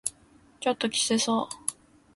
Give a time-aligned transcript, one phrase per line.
[0.59, 1.49] ちょっときつそう